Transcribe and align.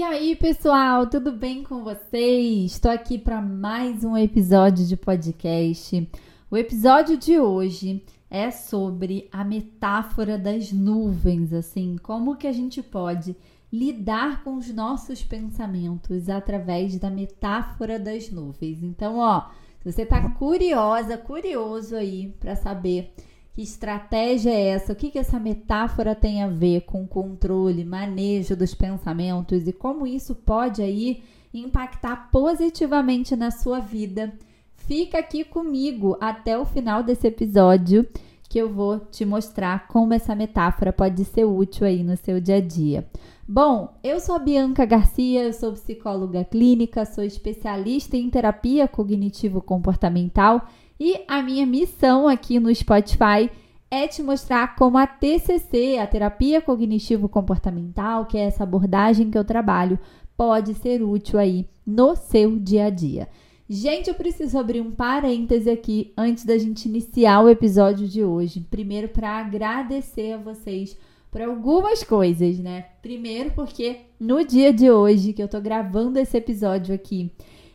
E 0.00 0.02
aí, 0.02 0.34
pessoal, 0.34 1.06
tudo 1.06 1.30
bem 1.30 1.62
com 1.62 1.84
vocês? 1.84 2.72
Estou 2.72 2.90
aqui 2.90 3.18
para 3.18 3.42
mais 3.42 4.02
um 4.02 4.16
episódio 4.16 4.86
de 4.86 4.96
podcast. 4.96 6.10
O 6.50 6.56
episódio 6.56 7.18
de 7.18 7.38
hoje 7.38 8.02
é 8.30 8.50
sobre 8.50 9.28
a 9.30 9.44
metáfora 9.44 10.38
das 10.38 10.72
nuvens, 10.72 11.52
assim, 11.52 11.98
como 12.02 12.36
que 12.36 12.46
a 12.46 12.52
gente 12.52 12.82
pode 12.82 13.36
lidar 13.70 14.42
com 14.42 14.56
os 14.56 14.72
nossos 14.72 15.22
pensamentos 15.22 16.30
através 16.30 16.98
da 16.98 17.10
metáfora 17.10 17.98
das 17.98 18.30
nuvens. 18.30 18.82
Então, 18.82 19.18
ó, 19.18 19.50
se 19.82 19.92
você 19.92 20.06
tá 20.06 20.30
curiosa, 20.30 21.18
curioso 21.18 21.94
aí 21.94 22.34
para 22.40 22.56
saber 22.56 23.12
que 23.52 23.62
estratégia 23.62 24.50
é 24.50 24.68
essa? 24.68 24.92
O 24.92 24.96
que, 24.96 25.10
que 25.10 25.18
essa 25.18 25.38
metáfora 25.38 26.14
tem 26.14 26.42
a 26.42 26.48
ver 26.48 26.82
com 26.82 27.06
controle, 27.06 27.84
manejo 27.84 28.56
dos 28.56 28.74
pensamentos 28.74 29.66
e 29.66 29.72
como 29.72 30.06
isso 30.06 30.34
pode 30.34 30.82
aí 30.82 31.22
impactar 31.52 32.30
positivamente 32.30 33.34
na 33.34 33.50
sua 33.50 33.80
vida? 33.80 34.32
Fica 34.74 35.18
aqui 35.18 35.44
comigo 35.44 36.16
até 36.20 36.58
o 36.58 36.64
final 36.64 37.02
desse 37.02 37.26
episódio 37.26 38.08
que 38.50 38.58
eu 38.58 38.68
vou 38.68 38.98
te 38.98 39.24
mostrar 39.24 39.86
como 39.86 40.12
essa 40.12 40.34
metáfora 40.34 40.92
pode 40.92 41.24
ser 41.24 41.44
útil 41.44 41.86
aí 41.86 42.02
no 42.02 42.16
seu 42.16 42.40
dia 42.40 42.56
a 42.56 42.60
dia. 42.60 43.06
Bom, 43.46 43.94
eu 44.02 44.18
sou 44.18 44.34
a 44.34 44.40
Bianca 44.40 44.84
Garcia, 44.84 45.44
eu 45.44 45.52
sou 45.52 45.72
psicóloga 45.72 46.44
clínica, 46.44 47.04
sou 47.04 47.22
especialista 47.22 48.16
em 48.16 48.28
terapia 48.28 48.88
cognitivo-comportamental 48.88 50.66
e 50.98 51.22
a 51.28 51.40
minha 51.40 51.64
missão 51.64 52.26
aqui 52.26 52.58
no 52.58 52.74
Spotify 52.74 53.48
é 53.88 54.08
te 54.08 54.20
mostrar 54.20 54.74
como 54.74 54.98
a 54.98 55.06
TCC, 55.06 55.98
a 55.98 56.06
terapia 56.08 56.60
cognitivo-comportamental, 56.60 58.26
que 58.26 58.36
é 58.36 58.42
essa 58.42 58.64
abordagem 58.64 59.30
que 59.30 59.38
eu 59.38 59.44
trabalho, 59.44 59.96
pode 60.36 60.74
ser 60.74 61.04
útil 61.04 61.38
aí 61.38 61.68
no 61.86 62.16
seu 62.16 62.58
dia 62.58 62.86
a 62.86 62.90
dia. 62.90 63.28
Gente, 63.72 64.08
eu 64.08 64.14
preciso 64.16 64.58
abrir 64.58 64.80
um 64.80 64.90
parêntese 64.90 65.70
aqui 65.70 66.12
antes 66.16 66.44
da 66.44 66.58
gente 66.58 66.88
iniciar 66.88 67.40
o 67.40 67.48
episódio 67.48 68.08
de 68.08 68.24
hoje. 68.24 68.66
Primeiro, 68.68 69.06
para 69.06 69.38
agradecer 69.38 70.32
a 70.32 70.38
vocês 70.38 70.98
por 71.30 71.40
algumas 71.40 72.02
coisas, 72.02 72.58
né? 72.58 72.86
Primeiro, 73.00 73.52
porque 73.52 73.98
no 74.18 74.44
dia 74.44 74.72
de 74.72 74.90
hoje 74.90 75.32
que 75.32 75.40
eu 75.40 75.46
tô 75.46 75.60
gravando 75.60 76.18
esse 76.18 76.36
episódio 76.36 76.92
aqui, 76.92 77.30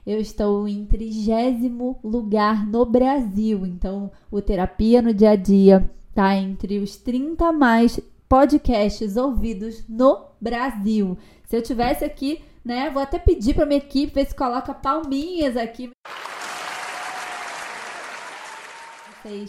eu 0.05 0.19
estou 0.19 0.67
em 0.67 0.85
trigésimo 0.85 1.97
lugar 2.03 2.67
no 2.67 2.85
Brasil. 2.85 3.65
Então, 3.65 4.11
o 4.29 4.41
Terapia 4.41 5.01
no 5.01 5.13
Dia 5.13 5.29
a 5.29 5.35
Dia 5.37 5.89
tá 6.13 6.35
entre 6.35 6.77
os 6.77 6.97
30 6.97 7.53
mais 7.53 8.01
podcasts 8.27 9.15
ouvidos 9.15 9.85
no 9.87 10.25
Brasil. 10.41 11.17
Se 11.45 11.55
eu 11.55 11.61
tivesse 11.61 12.03
aqui, 12.03 12.41
né, 12.65 12.89
vou 12.89 13.01
até 13.01 13.19
pedir 13.19 13.53
para 13.53 13.65
minha 13.65 13.77
equipe 13.77 14.13
ver 14.13 14.25
se 14.25 14.35
coloca 14.35 14.73
palminhas 14.73 15.55
aqui 15.55 15.91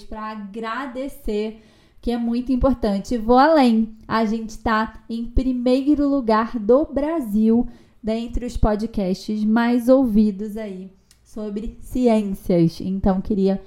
para 0.08 0.30
agradecer 0.30 1.62
que 2.00 2.10
é 2.10 2.16
muito 2.16 2.52
importante. 2.52 3.18
Vou 3.18 3.36
além. 3.36 3.96
A 4.06 4.24
gente 4.24 4.50
está 4.50 5.02
em 5.08 5.24
primeiro 5.24 6.08
lugar 6.08 6.58
do 6.58 6.84
Brasil 6.86 7.66
dentre 8.02 8.46
os 8.46 8.56
podcasts 8.56 9.44
mais 9.44 9.88
ouvidos 9.88 10.56
aí 10.56 10.90
sobre 11.22 11.76
ciências. 11.80 12.80
Então, 12.80 13.20
queria 13.20 13.60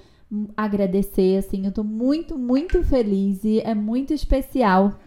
agradecer, 0.56 1.38
assim, 1.38 1.66
eu 1.66 1.72
tô 1.72 1.84
muito, 1.84 2.38
muito 2.38 2.82
feliz 2.84 3.44
e 3.44 3.60
é 3.60 3.76
muito 3.76 4.14
especial 4.14 4.98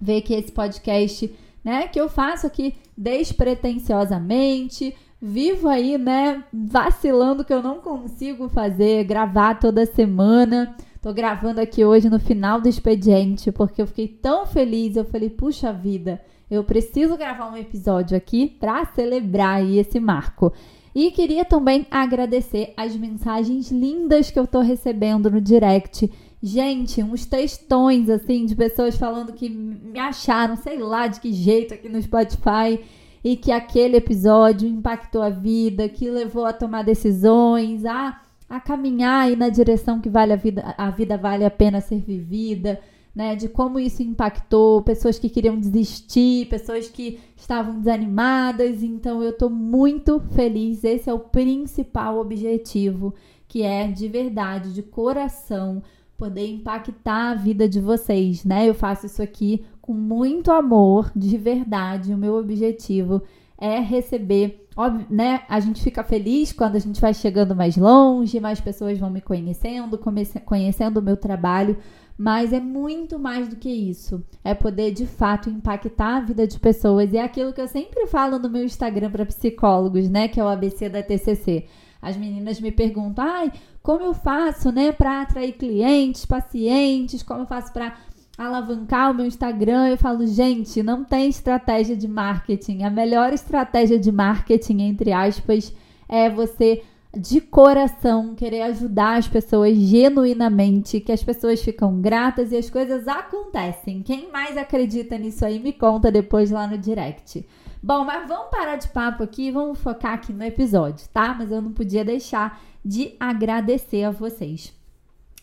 ver 0.00 0.22
que 0.22 0.34
esse 0.34 0.50
podcast, 0.50 1.32
né, 1.64 1.88
que 1.88 2.00
eu 2.00 2.08
faço 2.08 2.46
aqui 2.46 2.74
despretensiosamente, 2.96 4.94
vivo 5.20 5.68
aí, 5.68 5.96
né, 5.96 6.44
vacilando 6.52 7.44
que 7.44 7.52
eu 7.52 7.62
não 7.62 7.78
consigo 7.78 8.48
fazer, 8.48 9.04
gravar 9.04 9.54
toda 9.58 9.86
semana. 9.86 10.76
Tô 11.00 11.12
gravando 11.12 11.60
aqui 11.60 11.84
hoje 11.84 12.08
no 12.10 12.20
final 12.20 12.60
do 12.60 12.68
expediente, 12.68 13.50
porque 13.50 13.80
eu 13.80 13.86
fiquei 13.86 14.08
tão 14.08 14.46
feliz, 14.46 14.96
eu 14.96 15.04
falei, 15.04 15.30
puxa 15.30 15.72
vida, 15.72 16.20
eu 16.50 16.62
preciso 16.64 17.16
gravar 17.16 17.50
um 17.50 17.56
episódio 17.56 18.16
aqui 18.16 18.46
para 18.46 18.84
celebrar 18.86 19.56
aí 19.56 19.78
esse 19.78 19.98
marco. 19.98 20.52
E 20.94 21.10
queria 21.10 21.44
também 21.44 21.86
agradecer 21.90 22.72
as 22.76 22.96
mensagens 22.96 23.70
lindas 23.72 24.30
que 24.30 24.38
eu 24.38 24.46
tô 24.46 24.60
recebendo 24.60 25.28
no 25.28 25.40
direct. 25.40 26.08
Gente, 26.46 27.02
uns 27.02 27.24
textões 27.24 28.10
assim 28.10 28.44
de 28.44 28.54
pessoas 28.54 28.98
falando 28.98 29.32
que 29.32 29.48
me 29.48 29.98
acharam, 29.98 30.56
sei 30.56 30.78
lá 30.78 31.06
de 31.06 31.18
que 31.18 31.32
jeito 31.32 31.72
aqui 31.72 31.88
no 31.88 32.02
Spotify 32.02 32.84
e 33.24 33.34
que 33.34 33.50
aquele 33.50 33.96
episódio 33.96 34.68
impactou 34.68 35.22
a 35.22 35.30
vida, 35.30 35.88
que 35.88 36.10
levou 36.10 36.44
a 36.44 36.52
tomar 36.52 36.84
decisões, 36.84 37.86
a, 37.86 38.20
a 38.46 38.60
caminhar 38.60 39.22
aí 39.22 39.36
na 39.36 39.48
direção 39.48 40.02
que 40.02 40.10
vale 40.10 40.34
a 40.34 40.36
vida, 40.36 40.74
a 40.76 40.90
vida 40.90 41.16
vale 41.16 41.46
a 41.46 41.50
pena 41.50 41.80
ser 41.80 42.00
vivida 42.00 42.78
né, 43.14 43.34
de 43.34 43.48
como 43.48 43.78
isso 43.78 44.02
impactou, 44.02 44.82
pessoas 44.82 45.18
que 45.18 45.30
queriam 45.30 45.58
desistir, 45.58 46.48
pessoas 46.50 46.90
que 46.90 47.20
estavam 47.36 47.78
desanimadas. 47.78 48.82
Então 48.82 49.22
eu 49.22 49.30
estou 49.30 49.48
muito 49.48 50.20
feliz. 50.34 50.84
Esse 50.84 51.08
é 51.08 51.14
o 51.14 51.20
principal 51.20 52.18
objetivo, 52.18 53.14
que 53.48 53.62
é 53.62 53.86
de 53.86 54.08
verdade, 54.08 54.74
de 54.74 54.82
coração, 54.82 55.82
poder 56.16 56.46
impactar 56.46 57.30
a 57.30 57.34
vida 57.34 57.68
de 57.68 57.80
vocês, 57.80 58.44
né? 58.44 58.68
Eu 58.68 58.74
faço 58.74 59.06
isso 59.06 59.22
aqui 59.22 59.64
com 59.80 59.92
muito 59.92 60.50
amor, 60.50 61.10
de 61.14 61.36
verdade. 61.36 62.12
O 62.14 62.18
meu 62.18 62.34
objetivo 62.36 63.22
é 63.58 63.78
receber, 63.80 64.66
óbvio, 64.76 65.06
né? 65.10 65.42
A 65.48 65.60
gente 65.60 65.82
fica 65.82 66.02
feliz 66.02 66.52
quando 66.52 66.76
a 66.76 66.80
gente 66.80 67.00
vai 67.00 67.14
chegando 67.14 67.54
mais 67.54 67.76
longe, 67.76 68.40
mais 68.40 68.60
pessoas 68.60 68.98
vão 68.98 69.10
me 69.10 69.20
conhecendo, 69.20 69.98
conhecendo 70.44 70.98
o 70.98 71.02
meu 71.02 71.16
trabalho 71.16 71.76
mas 72.16 72.52
é 72.52 72.60
muito 72.60 73.18
mais 73.18 73.48
do 73.48 73.56
que 73.56 73.68
isso. 73.68 74.22
É 74.44 74.54
poder 74.54 74.92
de 74.92 75.06
fato 75.06 75.50
impactar 75.50 76.16
a 76.16 76.20
vida 76.20 76.46
de 76.46 76.58
pessoas. 76.60 77.12
E 77.12 77.16
é 77.16 77.22
aquilo 77.22 77.52
que 77.52 77.60
eu 77.60 77.68
sempre 77.68 78.06
falo 78.06 78.38
no 78.38 78.48
meu 78.48 78.64
Instagram 78.64 79.10
para 79.10 79.26
psicólogos, 79.26 80.08
né? 80.08 80.28
Que 80.28 80.38
é 80.38 80.44
o 80.44 80.48
ABC 80.48 80.88
da 80.88 81.02
TCC. 81.02 81.66
As 82.04 82.16
meninas 82.16 82.60
me 82.60 82.70
perguntam: 82.70 83.24
ai, 83.24 83.50
como 83.82 84.04
eu 84.04 84.12
faço, 84.12 84.70
né, 84.70 84.92
para 84.92 85.22
atrair 85.22 85.52
clientes, 85.52 86.26
pacientes? 86.26 87.22
Como 87.22 87.40
eu 87.40 87.46
faço 87.46 87.72
para 87.72 87.96
alavancar 88.36 89.10
o 89.10 89.14
meu 89.14 89.24
Instagram? 89.24 89.88
Eu 89.88 89.96
falo: 89.96 90.26
gente, 90.26 90.82
não 90.82 91.02
tem 91.02 91.28
estratégia 91.28 91.96
de 91.96 92.06
marketing. 92.06 92.82
A 92.82 92.90
melhor 92.90 93.32
estratégia 93.32 93.98
de 93.98 94.12
marketing, 94.12 94.82
entre 94.82 95.12
aspas, 95.12 95.72
é 96.06 96.28
você 96.28 96.82
de 97.16 97.40
coração, 97.40 98.34
querer 98.34 98.62
ajudar 98.62 99.18
as 99.18 99.28
pessoas 99.28 99.76
genuinamente, 99.76 101.00
que 101.00 101.12
as 101.12 101.22
pessoas 101.22 101.62
ficam 101.62 102.00
gratas 102.00 102.52
e 102.52 102.56
as 102.56 102.68
coisas 102.68 103.06
acontecem. 103.06 104.02
Quem 104.02 104.30
mais 104.30 104.56
acredita 104.56 105.16
nisso 105.16 105.44
aí, 105.44 105.60
me 105.60 105.72
conta 105.72 106.10
depois 106.10 106.50
lá 106.50 106.66
no 106.66 106.76
direct. 106.76 107.46
Bom, 107.86 108.02
mas 108.02 108.26
vamos 108.26 108.48
parar 108.50 108.76
de 108.76 108.88
papo 108.88 109.22
aqui, 109.22 109.50
vamos 109.50 109.78
focar 109.78 110.14
aqui 110.14 110.32
no 110.32 110.42
episódio, 110.42 111.06
tá? 111.12 111.34
Mas 111.34 111.50
eu 111.50 111.60
não 111.60 111.70
podia 111.70 112.02
deixar 112.02 112.58
de 112.82 113.12
agradecer 113.20 114.04
a 114.04 114.10
vocês. 114.10 114.72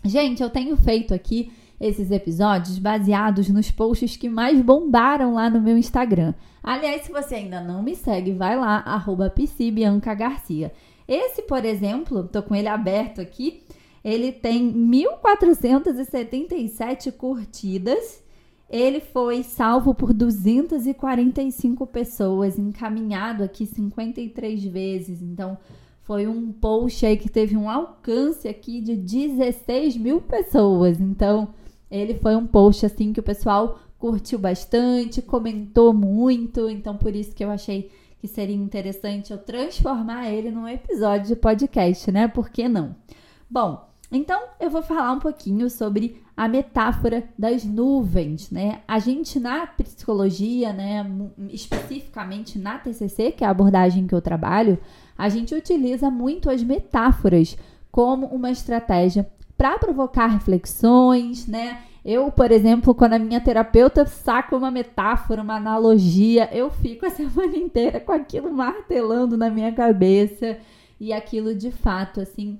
Gente, 0.03 0.41
eu 0.41 0.49
tenho 0.49 0.75
feito 0.75 1.13
aqui 1.13 1.53
esses 1.79 2.09
episódios 2.09 2.79
baseados 2.79 3.47
nos 3.47 3.69
posts 3.69 4.17
que 4.17 4.27
mais 4.27 4.59
bombaram 4.59 5.35
lá 5.35 5.51
no 5.51 5.61
meu 5.61 5.77
Instagram. 5.77 6.33
Aliás, 6.63 7.03
se 7.03 7.11
você 7.11 7.35
ainda 7.35 7.61
não 7.61 7.83
me 7.83 7.95
segue, 7.95 8.33
vai 8.33 8.57
lá, 8.57 8.77
arroba 8.87 9.31
Garcia. 10.17 10.73
Esse, 11.07 11.43
por 11.43 11.63
exemplo, 11.63 12.23
tô 12.23 12.41
com 12.41 12.55
ele 12.55 12.67
aberto 12.67 13.21
aqui, 13.21 13.61
ele 14.03 14.31
tem 14.31 14.63
1477 14.63 17.11
curtidas. 17.11 18.23
Ele 18.71 19.01
foi 19.01 19.43
salvo 19.43 19.93
por 19.93 20.13
245 20.13 21.85
pessoas, 21.87 22.57
encaminhado 22.57 23.43
aqui 23.43 23.65
53 23.65 24.63
vezes. 24.63 25.21
Então, 25.21 25.57
foi 26.03 26.25
um 26.25 26.53
post 26.53 27.05
aí 27.05 27.17
que 27.17 27.27
teve 27.27 27.57
um 27.57 27.69
alcance 27.69 28.47
aqui 28.47 28.79
de 28.79 28.95
16 28.95 29.97
mil 29.97 30.21
pessoas. 30.21 31.01
Então, 31.01 31.49
ele 31.91 32.13
foi 32.13 32.33
um 32.33 32.47
post 32.47 32.85
assim 32.85 33.11
que 33.11 33.19
o 33.19 33.23
pessoal 33.23 33.77
curtiu 33.99 34.39
bastante, 34.39 35.21
comentou 35.21 35.93
muito. 35.93 36.69
Então, 36.69 36.95
por 36.95 37.13
isso 37.13 37.35
que 37.35 37.43
eu 37.43 37.51
achei 37.51 37.91
que 38.19 38.27
seria 38.27 38.55
interessante 38.55 39.31
eu 39.31 39.37
transformar 39.37 40.29
ele 40.29 40.49
num 40.49 40.67
episódio 40.67 41.27
de 41.27 41.35
podcast, 41.35 42.09
né? 42.09 42.25
Por 42.29 42.49
que 42.49 42.69
não? 42.69 42.95
Bom, 43.49 43.85
então 44.11 44.41
eu 44.59 44.69
vou 44.69 44.81
falar 44.81 45.11
um 45.11 45.19
pouquinho 45.19 45.69
sobre 45.69 46.21
a 46.41 46.47
metáfora 46.47 47.23
das 47.37 47.63
nuvens, 47.63 48.49
né? 48.49 48.81
A 48.87 48.97
gente 48.97 49.39
na 49.39 49.67
psicologia, 49.67 50.73
né, 50.73 51.05
especificamente 51.51 52.57
na 52.57 52.79
TCC, 52.79 53.31
que 53.31 53.43
é 53.43 53.47
a 53.47 53.51
abordagem 53.51 54.07
que 54.07 54.15
eu 54.15 54.21
trabalho, 54.23 54.79
a 55.15 55.29
gente 55.29 55.53
utiliza 55.53 56.09
muito 56.09 56.49
as 56.49 56.63
metáforas 56.63 57.55
como 57.91 58.25
uma 58.25 58.49
estratégia 58.49 59.29
para 59.55 59.77
provocar 59.77 60.25
reflexões, 60.25 61.45
né? 61.45 61.83
Eu, 62.03 62.31
por 62.31 62.51
exemplo, 62.51 62.95
quando 62.95 63.13
a 63.13 63.19
minha 63.19 63.39
terapeuta 63.39 64.03
saca 64.07 64.57
uma 64.57 64.71
metáfora, 64.71 65.43
uma 65.43 65.57
analogia, 65.57 66.49
eu 66.51 66.71
fico 66.71 67.05
a 67.05 67.11
semana 67.13 67.55
inteira 67.55 67.99
com 67.99 68.13
aquilo 68.13 68.51
martelando 68.51 69.37
na 69.37 69.51
minha 69.51 69.71
cabeça 69.71 70.57
e 70.99 71.13
aquilo 71.13 71.53
de 71.53 71.69
fato, 71.69 72.19
assim, 72.19 72.59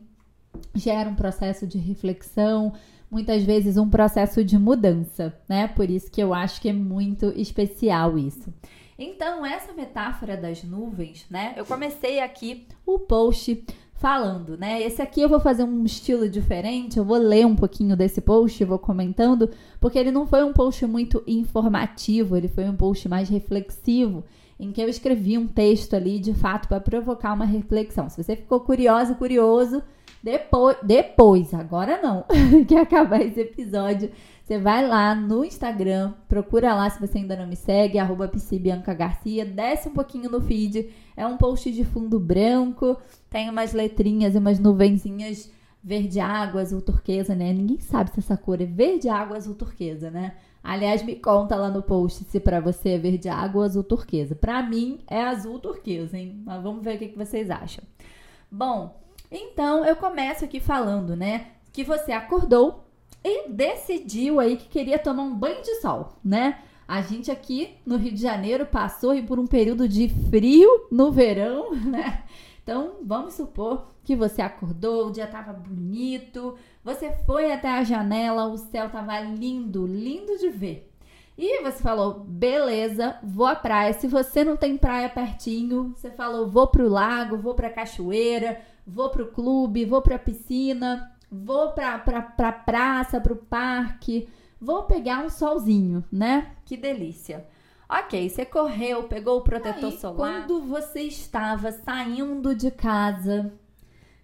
gera 0.76 1.10
um 1.10 1.16
processo 1.16 1.66
de 1.66 1.80
reflexão, 1.80 2.74
muitas 3.12 3.44
vezes 3.44 3.76
um 3.76 3.90
processo 3.90 4.44
de 4.44 4.58
mudança, 4.58 5.38
né? 5.48 5.68
Por 5.68 5.90
isso 5.90 6.10
que 6.10 6.24
eu 6.24 6.34
acho 6.34 6.62
que 6.62 6.70
é 6.70 6.74
muito 6.74 7.34
especial 7.36 8.18
isso. 8.18 8.52
Então, 8.98 9.46
essa 9.46 9.74
metáfora 9.74 10.38
das 10.38 10.64
nuvens, 10.64 11.26
né? 11.30 11.54
Eu 11.58 11.66
comecei 11.66 12.22
aqui 12.22 12.68
o 12.86 13.00
post 13.00 13.66
falando, 13.96 14.58
né? 14.58 14.82
Esse 14.82 15.02
aqui 15.02 15.22
eu 15.22 15.30
vou 15.30 15.40
fazer 15.40 15.64
um 15.64 15.84
estilo 15.84 16.30
diferente, 16.30 16.98
eu 16.98 17.04
vou 17.04 17.18
ler 17.18 17.46
um 17.46 17.56
pouquinho 17.56 17.96
desse 17.98 18.22
post, 18.22 18.64
vou 18.64 18.80
comentando, 18.80 19.50
porque 19.80 20.00
ele 20.00 20.12
não 20.12 20.26
foi 20.26 20.44
um 20.44 20.54
post 20.54 20.86
muito 20.86 21.22
informativo, 21.28 22.38
ele 22.38 22.48
foi 22.48 22.70
um 22.70 22.76
post 22.76 23.08
mais 23.10 23.28
reflexivo, 23.28 24.24
em 24.60 24.72
que 24.72 24.82
eu 24.82 24.88
escrevi 24.88 25.38
um 25.38 25.48
texto 25.48 25.96
ali, 25.96 26.20
de 26.20 26.34
fato, 26.34 26.68
para 26.68 26.80
provocar 26.80 27.34
uma 27.34 27.46
reflexão. 27.46 28.10
Se 28.10 28.24
você 28.24 28.36
ficou 28.36 28.60
curiosa, 28.62 29.16
curioso, 29.16 29.84
depois, 30.24 30.78
depois, 30.84 31.54
agora 31.54 32.00
não, 32.02 32.26
que 32.68 32.76
acabar 32.76 33.22
esse 33.22 33.42
episódio, 33.42 34.12
você 34.44 34.60
vai 34.60 34.86
lá 34.86 35.16
no 35.16 35.44
Instagram, 35.46 36.14
procura 36.28 36.76
lá 36.76 36.90
se 36.90 37.00
você 37.00 37.18
ainda 37.18 37.36
não 37.36 37.48
me 37.48 37.56
segue, 37.56 37.98
arroba 37.98 38.30
Garcia, 38.98 39.46
desce 39.46 39.90
um 39.90 39.94
pouquinho 39.94 40.30
no 40.30 40.42
feed. 40.42 40.90
É 41.16 41.26
um 41.26 41.38
post 41.38 41.72
de 41.72 41.86
fundo 41.86 42.20
branco, 42.20 42.98
tem 43.30 43.50
umas 43.50 43.74
letrinhas 43.74 44.36
e 44.36 44.38
umas 44.38 44.60
nuvenzinhas 44.60 45.52
verde 45.84 46.20
água, 46.20 46.62
azul 46.62 46.82
turquesa, 46.82 47.34
né? 47.34 47.52
Ninguém 47.52 47.80
sabe 47.80 48.12
se 48.12 48.20
essa 48.20 48.38
cor 48.38 48.62
é 48.62 48.66
verde 48.66 49.10
água, 49.10 49.38
azul 49.38 49.56
turquesa, 49.56 50.12
né? 50.12 50.36
Aliás, 50.64 51.02
me 51.02 51.16
conta 51.16 51.56
lá 51.56 51.70
no 51.70 51.82
post 51.82 52.24
se 52.26 52.40
para 52.40 52.60
você 52.60 52.90
é 52.90 52.98
verde 53.00 53.28
água 53.28 53.62
ou 53.62 53.66
azul 53.66 53.84
turquesa. 53.84 54.36
Para 54.36 54.62
mim 54.62 55.00
é 55.08 55.24
azul 55.24 55.60
turquesa, 55.60 56.18
hein? 56.18 56.44
Mas 56.46 56.62
vamos 56.62 56.84
ver 56.84 56.96
o 56.96 57.00
que, 57.00 57.08
que 57.08 57.18
vocês 57.18 57.50
acham. 57.50 57.84
Bom, 58.52 58.96
então 59.32 59.86
eu 59.86 59.96
começo 59.96 60.44
aqui 60.44 60.60
falando, 60.60 61.16
né? 61.16 61.52
Que 61.72 61.84
você 61.84 62.12
acordou 62.12 62.84
e 63.24 63.50
decidiu 63.50 64.40
aí 64.40 64.58
que 64.58 64.68
queria 64.68 65.00
tomar 65.00 65.24
um 65.24 65.34
banho 65.34 65.62
de 65.62 65.76
sol, 65.76 66.18
né? 66.24 66.60
A 66.88 67.02
gente 67.02 67.32
aqui 67.32 67.78
no 67.86 67.96
Rio 67.96 68.12
de 68.12 68.22
Janeiro 68.22 68.66
passou 68.66 69.22
por 69.24 69.40
um 69.40 69.48
período 69.48 69.88
de 69.88 70.10
frio 70.30 70.88
no 70.92 71.12
verão, 71.12 71.72
né? 71.86 72.24
Então, 72.62 72.98
vamos 73.04 73.34
supor 73.34 73.88
que 74.04 74.16
você 74.16 74.42
acordou, 74.42 75.08
o 75.08 75.12
dia 75.12 75.24
estava 75.24 75.54
bonito, 75.54 76.56
você 76.84 77.12
foi 77.26 77.52
até 77.52 77.70
a 77.70 77.84
janela, 77.84 78.48
o 78.48 78.58
céu 78.58 78.88
estava 78.88 79.20
lindo, 79.20 79.88
lindo 79.88 80.38
de 80.38 80.50
ver. 80.50 80.92
E 81.38 81.64
você 81.64 81.82
falou, 81.82 82.20
beleza, 82.20 83.18
vou 83.24 83.48
à 83.48 83.56
praia. 83.56 83.94
Se 83.94 84.08
você 84.08 84.44
não 84.44 84.56
tem 84.56 84.78
praia 84.78 85.10
pertinho, 85.10 85.94
você 85.96 86.12
falou, 86.12 86.48
vou 86.48 86.68
pro 86.68 86.90
lago, 86.90 87.38
vou 87.38 87.56
pra 87.56 87.70
cachoeira, 87.70 88.62
vou 88.86 89.10
pro 89.10 89.32
clube, 89.32 89.86
vou 89.86 90.02
pra 90.02 90.20
piscina 90.20 91.12
vou 91.32 91.72
pra, 91.72 91.98
pra, 91.98 92.22
pra 92.22 92.52
praça, 92.52 93.22
pro 93.22 93.38
parque, 93.38 94.28
vou 94.60 94.84
pegar 94.84 95.24
um 95.24 95.30
solzinho, 95.30 96.04
né? 96.12 96.52
Que 96.66 96.76
delícia. 96.76 97.48
Ok, 97.88 98.30
você 98.30 98.46
correu, 98.46 99.04
pegou 99.04 99.38
o 99.38 99.44
protetor 99.44 99.92
Aí, 99.92 99.98
solar. 99.98 100.18
Quando 100.18 100.62
você 100.62 101.02
estava 101.02 101.72
saindo 101.72 102.54
de 102.54 102.70
casa, 102.70 103.54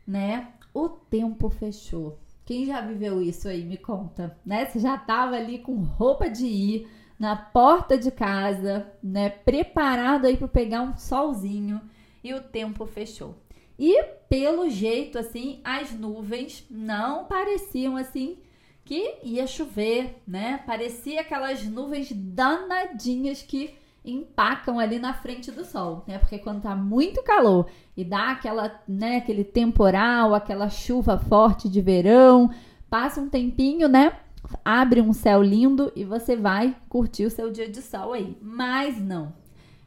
né? 0.05 0.49
O 0.73 0.89
tempo 0.89 1.49
fechou. 1.49 2.19
Quem 2.45 2.65
já 2.65 2.79
viveu 2.79 3.21
isso 3.21 3.47
aí, 3.47 3.65
me 3.65 3.77
conta, 3.77 4.37
né? 4.45 4.65
Você 4.65 4.79
já 4.79 4.95
estava 4.95 5.35
ali 5.35 5.59
com 5.59 5.75
roupa 5.75 6.29
de 6.29 6.45
ir 6.45 6.87
na 7.19 7.35
porta 7.35 7.97
de 7.97 8.11
casa, 8.11 8.89
né? 9.03 9.29
Preparado 9.29 10.25
aí 10.25 10.37
para 10.37 10.47
pegar 10.47 10.81
um 10.81 10.95
solzinho 10.95 11.81
e 12.23 12.33
o 12.33 12.41
tempo 12.41 12.85
fechou. 12.85 13.35
E 13.79 14.03
pelo 14.27 14.69
jeito, 14.69 15.19
assim, 15.19 15.59
as 15.63 15.91
nuvens 15.91 16.65
não 16.69 17.25
pareciam 17.25 17.95
assim 17.95 18.37
que 18.83 19.15
ia 19.21 19.45
chover, 19.45 20.21
né? 20.25 20.63
Parecia 20.65 21.21
aquelas 21.21 21.63
nuvens 21.65 22.11
danadinhas 22.11 23.41
que 23.41 23.75
empacam 24.03 24.79
ali 24.79 24.97
na 24.97 25.13
frente 25.13 25.51
do 25.51 25.65
sol, 25.65 26.05
né? 26.07 26.17
Porque 26.17 26.39
quando 26.39 26.61
tá 26.61 26.73
muito 26.75 27.21
calor 27.21 27.67
e 27.95 28.05
dá 28.05 28.31
aquela, 28.31 28.81
né, 28.87 29.17
aquele 29.17 29.43
temporal, 29.43 30.33
aquela 30.33 30.69
chuva 30.69 31.17
forte 31.17 31.67
de 31.67 31.81
verão, 31.81 32.49
passa 32.89 33.19
um 33.19 33.27
tempinho, 33.27 33.89
né? 33.89 34.17
Abre 34.63 35.01
um 35.01 35.11
céu 35.11 35.43
lindo 35.43 35.91
e 35.93 36.05
você 36.05 36.37
vai 36.37 36.73
curtir 36.87 37.25
o 37.25 37.29
seu 37.29 37.51
dia 37.51 37.69
de 37.69 37.81
sol 37.81 38.13
aí. 38.13 38.37
Mas 38.41 38.97
não, 38.97 39.33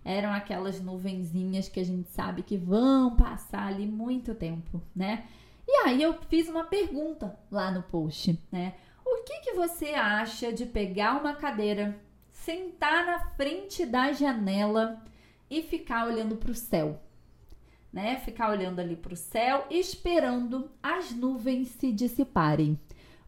eram 0.04 0.32
aquelas 0.32 0.80
nuvenzinhas 0.80 1.68
que 1.68 1.80
a 1.80 1.84
gente 1.84 2.10
sabe 2.10 2.42
que 2.42 2.56
vão 2.56 3.16
passar 3.16 3.66
ali 3.66 3.86
muito 3.86 4.34
tempo, 4.34 4.80
né? 4.94 5.24
E 5.66 5.86
aí 5.86 6.02
eu 6.02 6.14
fiz 6.28 6.48
uma 6.48 6.64
pergunta 6.64 7.38
lá 7.50 7.70
no 7.70 7.82
post, 7.82 8.38
né? 8.50 8.74
O 9.04 9.22
que, 9.22 9.40
que 9.40 9.52
você 9.52 9.90
acha 9.90 10.52
de 10.52 10.66
pegar 10.66 11.20
uma 11.20 11.34
cadeira, 11.34 11.98
sentar 12.32 13.06
na 13.06 13.18
frente 13.30 13.84
da 13.84 14.12
janela 14.12 15.02
e 15.50 15.62
ficar 15.62 16.06
olhando 16.06 16.36
para 16.36 16.50
o 16.50 16.54
céu? 16.54 17.00
Né? 17.92 18.16
Ficar 18.24 18.50
olhando 18.50 18.78
ali 18.78 18.94
para 18.94 19.14
o 19.14 19.16
céu, 19.16 19.66
esperando 19.68 20.70
as 20.82 21.10
nuvens 21.10 21.68
se 21.68 21.92
dissiparem. 21.92 22.78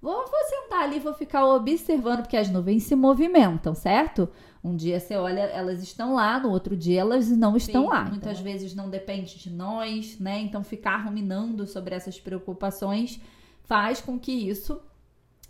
Vou, 0.00 0.26
vou 0.26 0.44
sentar 0.48 0.82
ali, 0.82 0.98
vou 0.98 1.14
ficar 1.14 1.46
observando, 1.46 2.22
porque 2.22 2.36
as 2.36 2.50
nuvens 2.50 2.82
se 2.84 2.96
movimentam, 2.96 3.74
certo? 3.74 4.28
Um 4.64 4.76
dia 4.76 5.00
você 5.00 5.16
olha, 5.16 5.40
elas 5.40 5.82
estão 5.82 6.14
lá, 6.14 6.38
no 6.38 6.50
outro 6.50 6.76
dia 6.76 7.00
elas 7.00 7.28
não 7.30 7.56
estão 7.56 7.82
Sim, 7.82 7.88
lá. 7.88 8.04
Muitas 8.04 8.38
então. 8.38 8.44
vezes 8.44 8.74
não 8.74 8.88
depende 8.88 9.38
de 9.38 9.50
nós, 9.50 10.18
né? 10.20 10.38
Então 10.40 10.62
ficar 10.62 10.98
ruminando 10.98 11.66
sobre 11.66 11.94
essas 11.94 12.20
preocupações 12.20 13.20
faz 13.64 14.00
com 14.00 14.18
que 14.18 14.30
isso 14.30 14.80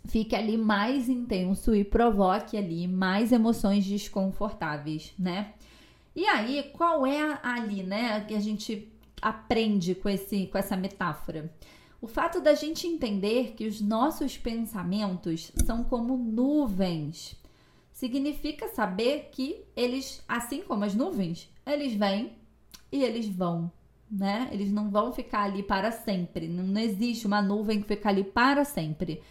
fique 0.05 0.35
ali 0.35 0.57
mais 0.57 1.09
intenso 1.09 1.75
e 1.75 1.83
provoque 1.83 2.57
ali 2.57 2.87
mais 2.87 3.31
emoções 3.31 3.85
desconfortáveis, 3.85 5.13
né? 5.17 5.53
E 6.15 6.25
aí, 6.25 6.71
qual 6.73 7.05
é 7.05 7.39
ali, 7.41 7.81
né, 7.81 8.21
que 8.21 8.35
a 8.35 8.39
gente 8.39 8.91
aprende 9.21 9.95
com 9.95 10.09
esse 10.09 10.47
com 10.47 10.57
essa 10.57 10.75
metáfora? 10.75 11.53
O 12.01 12.07
fato 12.07 12.41
da 12.41 12.53
gente 12.53 12.85
entender 12.85 13.53
que 13.55 13.65
os 13.65 13.79
nossos 13.79 14.37
pensamentos 14.37 15.51
são 15.65 15.83
como 15.83 16.17
nuvens 16.17 17.35
significa 18.03 18.67
saber 18.67 19.29
que 19.31 19.63
eles, 19.77 20.21
assim 20.27 20.61
como 20.61 20.83
as 20.83 20.93
nuvens, 20.93 21.49
eles 21.65 21.93
vêm 21.93 22.33
e 22.91 23.01
eles 23.01 23.29
vão, 23.29 23.71
né? 24.11 24.49
Eles 24.51 24.69
não 24.69 24.89
vão 24.89 25.13
ficar 25.13 25.43
ali 25.43 25.63
para 25.63 25.89
sempre. 25.89 26.49
Não 26.49 26.81
existe 26.81 27.25
uma 27.25 27.41
nuvem 27.41 27.81
que 27.81 27.87
fica 27.87 28.09
ali 28.09 28.25
para 28.25 28.65
sempre. 28.65 29.21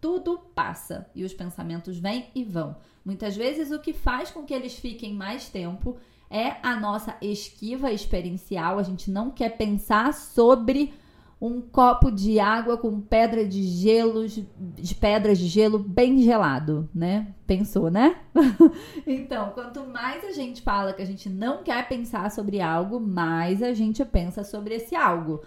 Tudo 0.00 0.38
passa 0.54 1.10
e 1.12 1.24
os 1.24 1.34
pensamentos 1.34 1.98
vêm 1.98 2.28
e 2.32 2.44
vão. 2.44 2.76
Muitas 3.04 3.36
vezes 3.36 3.72
o 3.72 3.80
que 3.80 3.92
faz 3.92 4.30
com 4.30 4.44
que 4.44 4.54
eles 4.54 4.78
fiquem 4.78 5.12
mais 5.12 5.48
tempo 5.48 5.96
é 6.30 6.54
a 6.62 6.78
nossa 6.78 7.16
esquiva 7.20 7.90
experiencial. 7.90 8.78
A 8.78 8.84
gente 8.84 9.10
não 9.10 9.32
quer 9.32 9.56
pensar 9.56 10.14
sobre 10.14 10.94
um 11.40 11.60
copo 11.60 12.10
de 12.10 12.38
água 12.38 12.76
com 12.76 13.00
pedra 13.00 13.46
de 13.46 13.62
gelo, 13.62 14.26
de 14.28 14.94
pedras 14.94 15.38
de 15.38 15.46
gelo 15.46 15.78
bem 15.78 16.22
gelado, 16.22 16.88
né? 16.94 17.34
Pensou, 17.46 17.90
né? 17.90 18.20
então, 19.06 19.50
quanto 19.50 19.86
mais 19.86 20.22
a 20.24 20.32
gente 20.32 20.60
fala 20.60 20.92
que 20.92 21.00
a 21.00 21.06
gente 21.06 21.30
não 21.30 21.62
quer 21.62 21.88
pensar 21.88 22.30
sobre 22.30 22.60
algo, 22.60 23.00
mais 23.00 23.62
a 23.62 23.72
gente 23.72 24.04
pensa 24.04 24.44
sobre 24.44 24.74
esse 24.74 24.94
algo. 24.94 25.42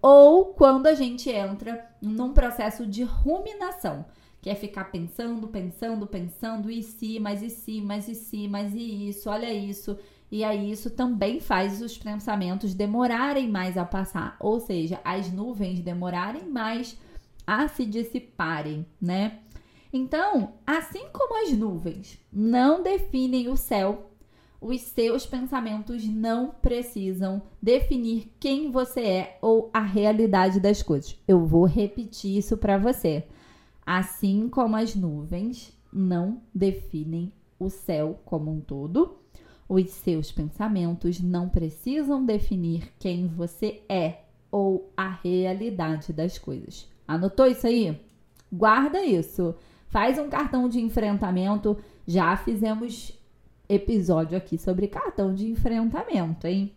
Ou 0.00 0.46
quando 0.46 0.86
a 0.86 0.94
gente 0.94 1.28
entra 1.28 1.84
num 2.00 2.32
processo 2.32 2.86
de 2.86 3.02
ruminação, 3.02 4.04
que 4.40 4.48
é 4.48 4.54
ficar 4.54 4.84
pensando, 4.92 5.48
pensando, 5.48 6.06
pensando, 6.06 6.70
e 6.70 6.80
se, 6.80 7.18
mas 7.18 7.42
e 7.42 7.50
se, 7.50 7.80
mas 7.80 8.08
e 8.08 8.14
se, 8.14 8.46
mas 8.46 8.72
e 8.72 9.08
isso, 9.08 9.28
olha 9.28 9.52
isso. 9.52 9.98
E 10.34 10.42
aí 10.42 10.68
isso 10.68 10.90
também 10.90 11.38
faz 11.38 11.80
os 11.80 11.96
pensamentos 11.96 12.74
demorarem 12.74 13.48
mais 13.48 13.78
a 13.78 13.84
passar, 13.84 14.36
ou 14.40 14.58
seja, 14.58 15.00
as 15.04 15.30
nuvens 15.30 15.78
demorarem 15.78 16.50
mais 16.50 16.98
a 17.46 17.68
se 17.68 17.86
dissiparem, 17.86 18.84
né? 19.00 19.38
Então, 19.92 20.54
assim 20.66 21.04
como 21.12 21.40
as 21.40 21.52
nuvens 21.52 22.18
não 22.32 22.82
definem 22.82 23.48
o 23.48 23.56
céu, 23.56 24.10
os 24.60 24.80
seus 24.80 25.24
pensamentos 25.24 26.04
não 26.04 26.48
precisam 26.60 27.40
definir 27.62 28.34
quem 28.40 28.72
você 28.72 29.02
é 29.02 29.38
ou 29.40 29.70
a 29.72 29.82
realidade 29.82 30.58
das 30.58 30.82
coisas. 30.82 31.16
Eu 31.28 31.46
vou 31.46 31.64
repetir 31.64 32.38
isso 32.38 32.56
para 32.56 32.76
você. 32.76 33.24
Assim 33.86 34.48
como 34.48 34.74
as 34.74 34.96
nuvens 34.96 35.72
não 35.92 36.42
definem 36.52 37.32
o 37.56 37.70
céu 37.70 38.18
como 38.24 38.50
um 38.50 38.60
todo, 38.60 39.22
os 39.68 39.90
seus 39.90 40.30
pensamentos 40.30 41.20
não 41.20 41.48
precisam 41.48 42.24
definir 42.24 42.92
quem 42.98 43.26
você 43.26 43.82
é 43.88 44.20
ou 44.50 44.92
a 44.96 45.08
realidade 45.08 46.12
das 46.12 46.38
coisas. 46.38 46.88
Anotou 47.08 47.46
isso 47.46 47.66
aí? 47.66 48.00
Guarda 48.52 49.02
isso. 49.02 49.54
Faz 49.88 50.18
um 50.18 50.28
cartão 50.28 50.68
de 50.68 50.80
enfrentamento. 50.80 51.76
Já 52.06 52.36
fizemos 52.36 53.18
episódio 53.68 54.36
aqui 54.36 54.58
sobre 54.58 54.86
cartão 54.86 55.34
de 55.34 55.48
enfrentamento, 55.48 56.46
hein? 56.46 56.72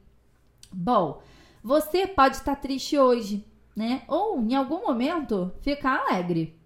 Bom, 0.72 1.22
você 1.64 2.08
pode 2.08 2.38
estar 2.38 2.56
triste 2.56 2.98
hoje, 2.98 3.46
né? 3.76 4.04
Ou 4.08 4.40
em 4.40 4.56
algum 4.56 4.86
momento 4.86 5.52
ficar 5.62 6.00
alegre. 6.00 6.58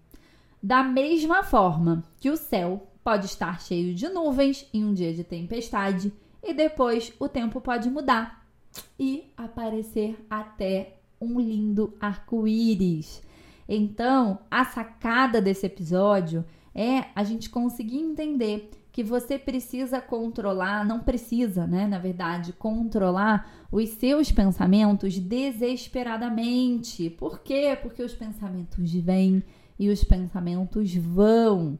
Da 0.62 0.82
mesma 0.82 1.42
forma 1.42 2.04
que 2.20 2.30
o 2.30 2.36
céu 2.36 2.86
pode 3.02 3.26
estar 3.26 3.60
cheio 3.60 3.94
de 3.94 4.08
nuvens 4.08 4.66
em 4.72 4.84
um 4.84 4.94
dia 4.94 5.12
de 5.12 5.24
tempestade 5.24 6.12
e 6.42 6.52
depois 6.52 7.12
o 7.18 7.28
tempo 7.28 7.60
pode 7.60 7.90
mudar 7.90 8.46
e 8.98 9.32
aparecer 9.36 10.24
até 10.28 10.98
um 11.20 11.40
lindo 11.40 11.94
arco-íris. 12.00 13.22
Então, 13.68 14.40
a 14.50 14.64
sacada 14.64 15.40
desse 15.40 15.66
episódio 15.66 16.44
é 16.74 17.06
a 17.14 17.22
gente 17.22 17.48
conseguir 17.48 17.98
entender 17.98 18.70
que 18.90 19.02
você 19.02 19.38
precisa 19.38 20.00
controlar, 20.00 20.84
não 20.84 21.00
precisa, 21.00 21.66
né, 21.66 21.86
na 21.86 21.98
verdade, 21.98 22.52
controlar 22.52 23.66
os 23.70 23.88
seus 23.90 24.30
pensamentos 24.30 25.18
desesperadamente. 25.18 27.08
Por 27.08 27.40
quê? 27.40 27.76
Porque 27.80 28.02
os 28.02 28.14
pensamentos 28.14 28.92
vêm 28.92 29.42
e 29.78 29.88
os 29.88 30.04
pensamentos 30.04 30.94
vão, 30.94 31.78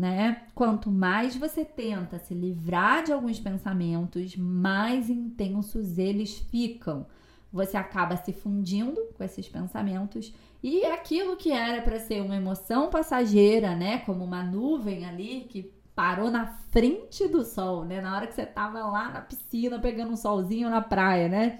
né? 0.00 0.44
Quanto 0.54 0.90
mais 0.90 1.36
você 1.36 1.62
tenta 1.62 2.18
se 2.18 2.32
livrar 2.32 3.04
de 3.04 3.12
alguns 3.12 3.38
pensamentos, 3.38 4.34
mais 4.34 5.10
intensos 5.10 5.98
eles 5.98 6.38
ficam. 6.38 7.06
Você 7.52 7.76
acaba 7.76 8.16
se 8.16 8.32
fundindo 8.32 8.98
com 9.14 9.22
esses 9.22 9.46
pensamentos 9.46 10.32
e 10.62 10.86
aquilo 10.86 11.36
que 11.36 11.52
era 11.52 11.82
para 11.82 12.00
ser 12.00 12.22
uma 12.22 12.34
emoção 12.34 12.88
passageira, 12.88 13.76
né, 13.76 13.98
como 13.98 14.24
uma 14.24 14.42
nuvem 14.42 15.04
ali 15.04 15.46
que 15.50 15.70
parou 15.94 16.30
na 16.30 16.46
frente 16.46 17.28
do 17.28 17.44
sol, 17.44 17.84
né? 17.84 18.00
Na 18.00 18.16
hora 18.16 18.26
que 18.26 18.32
você 18.32 18.46
tava 18.46 18.78
lá 18.86 19.10
na 19.10 19.20
piscina 19.20 19.78
pegando 19.78 20.12
um 20.12 20.16
solzinho 20.16 20.70
na 20.70 20.80
praia, 20.80 21.28
né? 21.28 21.58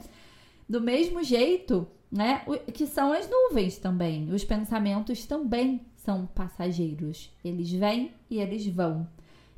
Do 0.67 0.81
mesmo 0.81 1.23
jeito, 1.23 1.87
né? 2.11 2.43
Que 2.73 2.87
são 2.87 3.13
as 3.13 3.29
nuvens 3.29 3.77
também. 3.77 4.33
Os 4.33 4.43
pensamentos 4.43 5.27
também 5.27 5.85
são 6.11 6.26
passageiros. 6.26 7.31
Eles 7.45 7.71
vêm 7.71 8.12
e 8.29 8.40
eles 8.40 8.67
vão. 8.67 9.07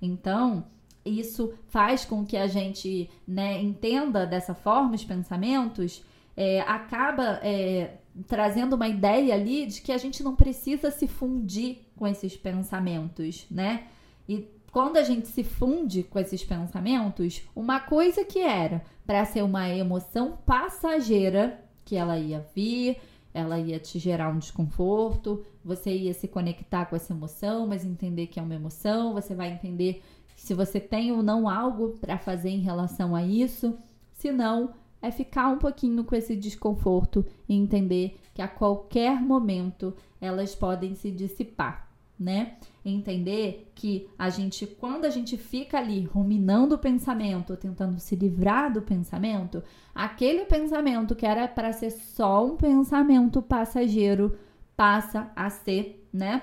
Então, 0.00 0.66
isso 1.04 1.54
faz 1.68 2.04
com 2.04 2.26
que 2.26 2.36
a 2.36 2.46
gente 2.46 3.08
né, 3.26 3.60
entenda 3.62 4.26
dessa 4.26 4.54
forma 4.54 4.94
os 4.94 5.02
pensamentos, 5.02 6.04
é, 6.36 6.60
acaba 6.60 7.40
é, 7.42 7.96
trazendo 8.26 8.76
uma 8.76 8.86
ideia 8.86 9.34
ali 9.34 9.64
de 9.64 9.80
que 9.80 9.92
a 9.92 9.96
gente 9.96 10.22
não 10.22 10.36
precisa 10.36 10.90
se 10.90 11.08
fundir 11.08 11.78
com 11.96 12.06
esses 12.06 12.36
pensamentos, 12.36 13.46
né? 13.50 13.84
E 14.28 14.46
quando 14.70 14.98
a 14.98 15.02
gente 15.02 15.28
se 15.28 15.42
funde 15.42 16.02
com 16.02 16.18
esses 16.18 16.44
pensamentos, 16.44 17.42
uma 17.56 17.80
coisa 17.80 18.24
que 18.24 18.40
era 18.40 18.82
para 19.06 19.24
ser 19.24 19.42
uma 19.42 19.68
emoção 19.68 20.38
passageira, 20.44 21.62
que 21.84 21.96
ela 21.96 22.18
ia 22.18 22.46
vir, 22.54 22.98
ela 23.34 23.58
ia 23.58 23.78
te 23.78 23.98
gerar 23.98 24.30
um 24.30 24.38
desconforto, 24.38 25.44
você 25.64 25.94
ia 25.94 26.14
se 26.14 26.28
conectar 26.28 26.86
com 26.86 26.96
essa 26.96 27.12
emoção, 27.12 27.66
mas 27.66 27.84
entender 27.84 28.26
que 28.26 28.38
é 28.38 28.42
uma 28.42 28.54
emoção, 28.54 29.12
você 29.12 29.34
vai 29.34 29.52
entender 29.52 30.02
se 30.36 30.54
você 30.54 30.80
tem 30.80 31.12
ou 31.12 31.22
não 31.22 31.48
algo 31.48 31.96
para 32.00 32.18
fazer 32.18 32.50
em 32.50 32.60
relação 32.60 33.14
a 33.14 33.22
isso. 33.22 33.78
Se 34.12 34.30
não, 34.30 34.74
é 35.00 35.10
ficar 35.10 35.48
um 35.48 35.58
pouquinho 35.58 36.04
com 36.04 36.14
esse 36.14 36.36
desconforto 36.36 37.24
e 37.48 37.54
entender 37.54 38.18
que 38.34 38.42
a 38.42 38.48
qualquer 38.48 39.20
momento 39.20 39.94
elas 40.20 40.54
podem 40.54 40.94
se 40.94 41.10
dissipar 41.10 41.92
né? 42.22 42.56
Entender 42.84 43.70
que 43.76 44.08
a 44.18 44.28
gente, 44.28 44.66
quando 44.66 45.04
a 45.04 45.10
gente 45.10 45.36
fica 45.36 45.78
ali 45.78 46.04
ruminando 46.04 46.74
o 46.74 46.78
pensamento, 46.78 47.56
tentando 47.56 48.00
se 48.00 48.16
livrar 48.16 48.72
do 48.72 48.82
pensamento, 48.82 49.62
aquele 49.94 50.44
pensamento 50.46 51.14
que 51.14 51.24
era 51.24 51.46
para 51.46 51.72
ser 51.72 51.90
só 51.90 52.44
um 52.44 52.56
pensamento 52.56 53.40
passageiro 53.40 54.36
passa 54.76 55.30
a 55.36 55.48
ser, 55.48 56.08
né? 56.12 56.42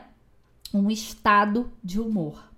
Um 0.73 0.89
estado 0.89 1.69
de 1.83 1.99
humor. 1.99 2.49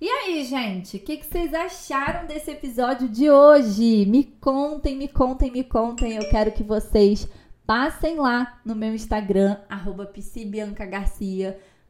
E 0.00 0.08
aí, 0.08 0.44
gente, 0.44 0.96
o 0.96 1.00
que, 1.00 1.18
que, 1.18 1.26
vocês 1.26 1.54
acharam 1.54 2.26
desse 2.26 2.50
episódio 2.50 3.08
de 3.08 3.30
hoje? 3.30 4.04
Me 4.06 4.24
contem, 4.24 4.96
me 4.96 5.06
contem, 5.06 5.50
me 5.50 5.62
contem. 5.62 6.16
Eu 6.16 6.28
quero 6.28 6.50
que 6.50 6.64
vocês 6.64 7.28
passem 7.64 8.16
lá 8.16 8.60
no 8.64 8.74
meu 8.74 8.94
Instagram, 8.94 9.58
arroba 9.68 10.04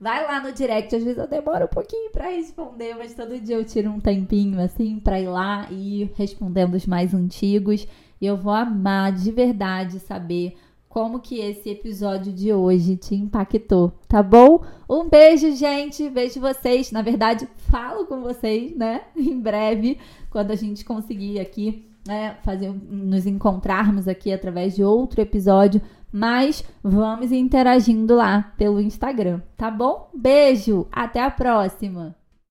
Vai 0.03 0.27
lá 0.27 0.43
no 0.43 0.51
direct, 0.51 0.97
às 0.97 1.05
vezes 1.05 1.17
eu 1.17 1.29
demoro 1.29 1.67
um 1.67 1.69
pouquinho 1.69 2.11
para 2.11 2.29
responder, 2.29 2.97
mas 2.97 3.15
todo 3.15 3.39
dia 3.39 3.55
eu 3.55 3.65
tiro 3.65 3.89
um 3.89 4.01
tempinho 4.01 4.61
assim 4.61 4.99
para 4.99 5.21
ir 5.21 5.29
lá 5.29 5.69
e 5.71 6.03
ir 6.03 6.13
respondendo 6.17 6.75
os 6.75 6.87
mais 6.87 7.15
antigos. 7.15 7.87
E 8.21 8.27
eu 8.27 8.37
vou 8.37 8.53
amar 8.53 9.13
de 9.13 9.31
verdade 9.31 10.01
saber 10.01 10.57
como 10.89 11.21
que 11.21 11.39
esse 11.39 11.71
episódio 11.71 12.33
de 12.33 12.53
hoje 12.53 12.97
te 12.97 13.15
impactou, 13.15 13.93
tá 14.09 14.21
bom? 14.21 14.65
Um 14.91 15.09
beijo, 15.09 15.55
gente. 15.55 16.09
Vejo 16.09 16.41
vocês. 16.41 16.91
Na 16.91 17.01
verdade, 17.01 17.47
falo 17.57 18.05
com 18.05 18.23
vocês, 18.23 18.77
né? 18.77 19.03
Em 19.17 19.39
breve, 19.39 19.99
quando 20.31 20.51
a 20.51 20.57
gente 20.57 20.85
conseguir 20.85 21.39
aqui 21.39 21.87
né, 22.05 22.39
fazer 22.43 22.73
nos 22.73 23.25
encontrarmos 23.25 24.09
aqui 24.09 24.33
através 24.33 24.75
de 24.75 24.83
outro 24.83 25.21
episódio 25.21 25.81
mas 26.13 26.65
vamos 26.83 27.33
interagindo 27.33 28.15
lá 28.15 28.53
pelo 28.57 28.81
Instagram, 28.81 29.41
tá 29.57 29.71
bom? 29.71 30.11
Beijo, 30.15 30.87
até 30.93 31.23
a 31.23 31.31
próxima! 31.31 32.15